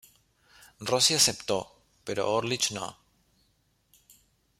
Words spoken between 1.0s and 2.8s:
aceptó pero Orlich